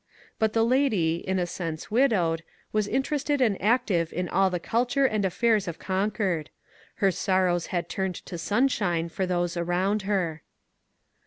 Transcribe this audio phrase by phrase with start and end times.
[0.39, 4.59] But the lady, in a sense widowed, was inter ested and active in all the
[4.59, 6.49] culture and affairs of Concord;
[6.95, 10.41] her sorrows had turned to sunshine for those around her.